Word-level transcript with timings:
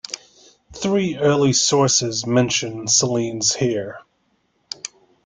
Three 0.73 1.15
early 1.17 1.53
sources 1.53 2.25
mention 2.25 2.87
Selene's 2.87 3.53
hair. 3.53 3.99